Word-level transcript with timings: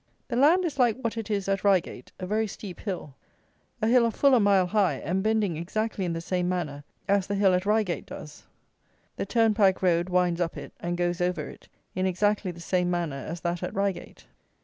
The 0.29 0.35
land 0.35 0.65
is 0.65 0.79
like 0.79 0.97
what 1.01 1.15
it 1.15 1.29
is 1.29 1.47
at 1.47 1.63
Reigate, 1.63 2.11
a 2.19 2.25
very 2.25 2.47
steep 2.47 2.79
hill; 2.79 3.13
a 3.83 3.87
hill 3.87 4.07
of 4.07 4.15
full 4.15 4.33
a 4.33 4.39
mile 4.39 4.65
high, 4.65 4.95
and 4.95 5.21
bending 5.21 5.57
exactly 5.57 6.05
in 6.05 6.13
the 6.13 6.21
same 6.21 6.49
manner 6.49 6.83
as 7.07 7.27
the 7.27 7.35
hill 7.35 7.53
at 7.53 7.67
Reigate 7.67 8.07
does. 8.07 8.41
The 9.17 9.27
turnpike 9.27 9.83
road 9.83 10.09
winds 10.09 10.41
up 10.41 10.57
it 10.57 10.73
and 10.79 10.97
goes 10.97 11.21
over 11.21 11.47
it 11.47 11.67
in 11.93 12.07
exactly 12.07 12.49
the 12.49 12.59
same 12.59 12.89
manner 12.89 13.15
as 13.27 13.41
that 13.41 13.61
at 13.61 13.75
Reigate. 13.75 14.25